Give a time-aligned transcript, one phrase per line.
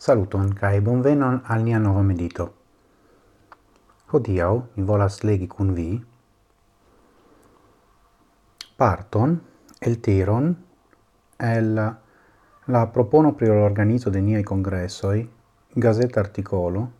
[0.00, 2.44] Saluton kai bonvenon al nia nova medito.
[4.08, 5.90] Hodiau mi volas legi kun vi
[8.80, 9.34] parton
[9.78, 10.46] el teron
[11.36, 11.68] el
[12.64, 15.20] la propono pri l'organizo de niai congressoi
[15.74, 16.92] gazeta articolo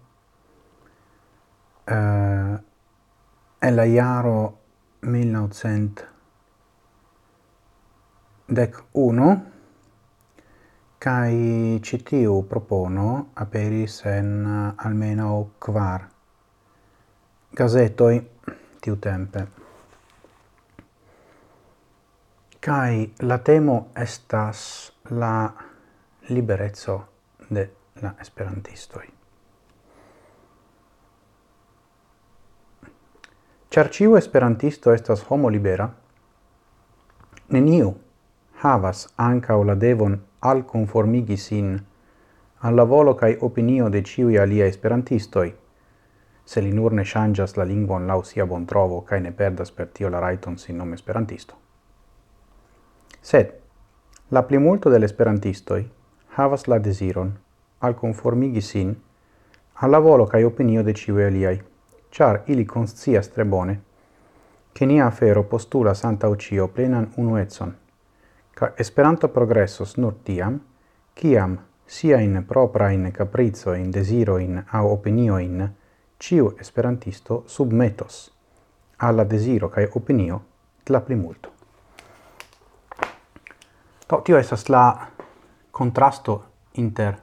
[1.84, 2.54] eh,
[3.68, 4.58] el la iaro
[5.00, 6.04] 1900
[8.46, 9.59] dec 1
[11.00, 16.02] Kai citiu propono aperis en eh, almeno kvar
[17.56, 18.20] gazetoi
[18.84, 19.46] tiu tempe.
[22.60, 25.32] Kai la temo estas la
[26.28, 27.00] liberezzo
[27.48, 27.70] de
[28.02, 29.08] la esperantistoi.
[33.70, 35.88] Char ciu esperantisto estas homo libera,
[37.48, 37.94] neniu
[38.60, 41.84] havas ancao la devon al conformigi sin
[42.62, 45.54] alla volo cae opinio de ciui alia esperantistoi,
[46.44, 49.88] se li nur ne changias la lingvon lau sia bon trovo cae ne perdas per
[49.88, 51.54] tio la raiton sin nome esperantisto.
[53.20, 53.52] Sed,
[54.28, 55.88] la plimulto del esperantistoi
[56.36, 57.36] havas la desiron
[57.78, 58.94] al conformigi sin
[59.82, 61.62] alla volo cae opinio de ciui aliai,
[62.10, 63.80] char ili conscias tre bone
[64.72, 67.74] che nia afero postulas antau cio plenan unuetson,
[68.60, 70.60] ca Esperanto progressos nur tiam,
[71.14, 72.44] ciam siain
[73.74, 75.76] in desiro in au opinioin
[76.18, 78.30] ciu esperantisto submetos
[78.98, 80.44] alla desiro cae opinio
[80.84, 81.52] la primulto
[84.06, 85.08] to tio estas la
[85.70, 87.22] contrasto inter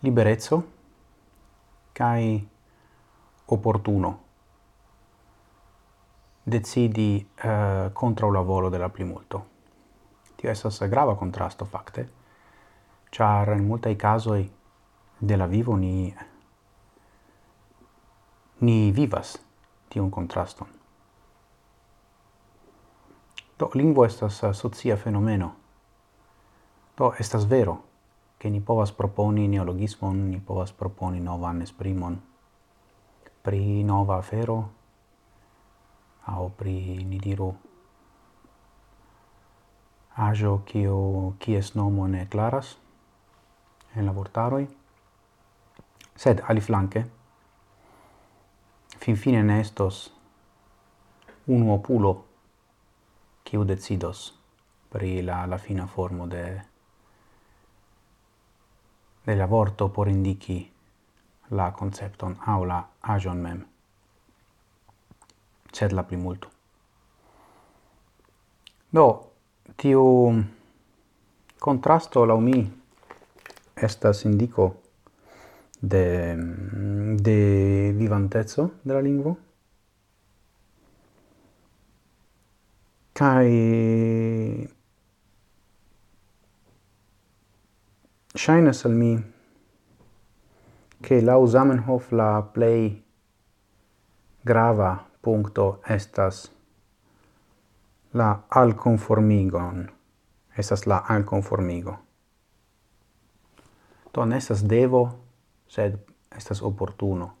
[0.00, 0.64] liberezzo
[1.92, 2.46] cae
[3.46, 4.22] opportuno
[6.42, 9.56] decidi eh, contro la volo della primulto.
[10.38, 12.06] Tio esas grava contrasto facte,
[13.10, 14.44] char in multae casoi
[15.18, 16.14] de la vivo ni
[18.60, 19.38] ni vivas
[19.90, 20.68] tion contraston.
[23.58, 25.54] Do lingvo estas socia fenomeno.
[26.96, 27.82] Do estas vero
[28.38, 32.20] che ni povas proponi neologismon, ni povas proponi novan esprimon
[33.42, 34.68] pri nova afero,
[36.26, 37.54] au pri, ni diru,
[40.18, 42.78] ajo kio kies nomo ne claras
[43.96, 44.68] en la vortaroi.
[46.16, 47.04] Sed aliflanke
[48.98, 50.12] finfine ne estos
[51.46, 52.24] un opulo
[53.44, 54.34] kiu decidos
[54.90, 56.62] pri la, la fina formo de
[59.26, 60.72] de la vorto por indici
[61.50, 63.64] la concepton aula ajon mem.
[65.72, 66.48] Sed la primulto
[68.90, 69.32] do
[69.76, 70.44] tiu
[71.58, 72.70] contrasto la mi
[73.76, 74.74] estas indico
[75.80, 76.34] de
[77.16, 79.36] de vivantezzo de la
[83.12, 84.68] kai
[88.34, 89.12] shainas al mi
[91.00, 93.02] che la Zamenhof la play
[94.44, 96.57] grava punto estas
[98.18, 99.90] la alconformigon.
[100.56, 101.98] Esas la alconformigo.
[104.12, 105.02] To ne estas devo,
[105.68, 105.98] sed
[106.36, 107.34] estas opportuno.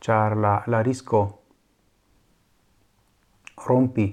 [0.00, 1.22] Char la, la risco
[3.66, 4.06] rompi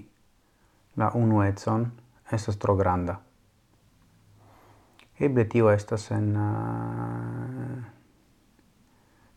[0.96, 1.92] la unuetson
[2.32, 3.20] estas tro granda.
[5.20, 7.84] Eble tio estas en, uh,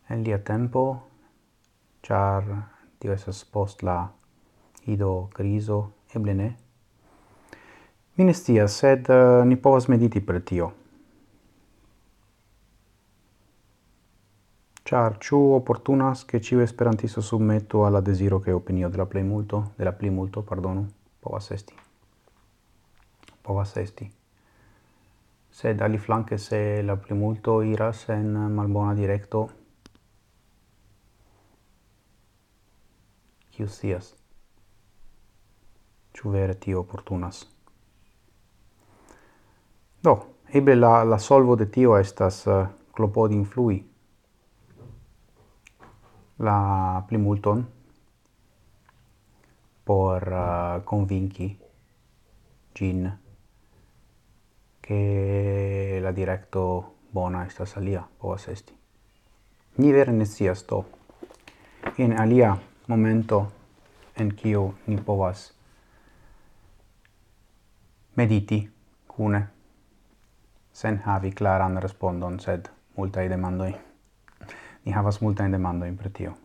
[0.09, 0.85] en lia tempo,
[2.01, 2.43] char
[2.99, 3.97] tio estas post la
[4.85, 6.57] ido, griso, eble ne.
[8.15, 10.73] Mi sed uh, ni povas mediti per tio.
[14.83, 19.93] Char ciu opportunas che ciu esperantisto submetto alla desiro che opinio della play multo, della
[19.93, 20.85] play multo, pardonu,
[21.19, 21.73] povas esti.
[23.41, 24.11] Povas esti.
[25.49, 29.49] Sed ali flanque se la pli multo iras en malbona directo,
[33.59, 34.18] qui sias
[36.19, 37.47] ciu vere tio oportunas?
[40.03, 40.15] Do,
[40.51, 43.77] eble la, la solvo de tio estas eh, uh, clopodi influi
[46.43, 47.63] la plimulton
[49.83, 51.57] por eh, uh, convinci
[52.73, 53.19] gin
[54.81, 58.73] che la directo bona estas alia povas esti.
[59.77, 60.83] Ni vere ne sias to.
[61.97, 62.57] En alia
[62.87, 63.51] momento
[64.15, 65.58] en kiu ni povas
[68.19, 68.59] mediti
[69.15, 69.41] cune
[70.81, 73.73] sen havi claran respondon sed multaj demandoi
[74.83, 76.37] ni havas multa demandoi per tio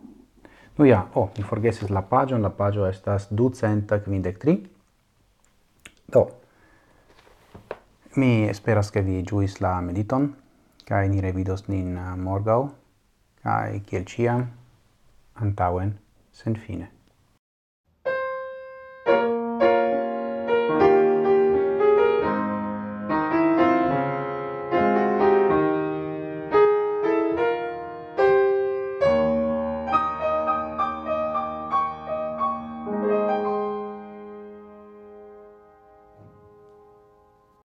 [0.77, 4.57] Nu ja, oh, mi forgesis la pagion, la pagio estas 253.
[6.11, 6.23] Do,
[8.15, 10.33] mi esperas che vi giuis la mediton,
[10.83, 12.67] kai ni revidos nin eh, morgau,
[13.43, 14.43] kai kiel ciam,
[15.33, 15.95] antauen,
[16.31, 16.94] sen fine.